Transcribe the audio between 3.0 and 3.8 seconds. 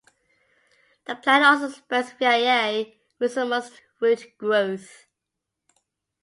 rhizomous